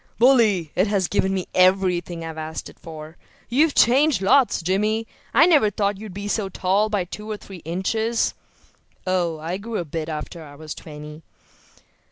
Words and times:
"Bully; 0.17 0.71
it 0.73 0.87
has 0.87 1.07
given 1.07 1.31
me 1.31 1.45
everything 1.53 2.25
I 2.25 2.29
asked 2.29 2.69
it 2.69 2.79
for. 2.79 3.17
You've 3.49 3.75
changed 3.75 4.19
lots, 4.23 4.63
Jimmy. 4.63 5.05
I 5.31 5.45
never 5.45 5.69
thought 5.69 5.99
you 5.99 6.09
were 6.11 6.27
so 6.27 6.49
tall 6.49 6.89
by 6.89 7.03
two 7.03 7.29
or 7.29 7.37
three 7.37 7.61
inches." 7.65 8.33
"Oh, 9.05 9.37
I 9.37 9.57
grew 9.57 9.77
a 9.77 9.85
bit 9.85 10.09
after 10.09 10.41
I 10.43 10.55
was 10.55 10.73
twenty." 10.73 11.21